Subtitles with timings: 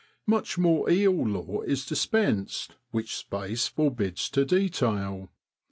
[0.25, 5.29] Much more eel lore is dispensed, which space forbids to detail.